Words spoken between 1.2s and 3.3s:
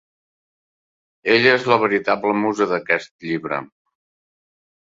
Ella és la veritable musa d'aquest